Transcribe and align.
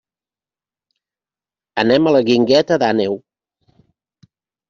Anem 1.83 2.09
a 2.09 2.13
la 2.15 2.23
Guingueta 2.29 2.79
d'Àneu. 2.85 3.19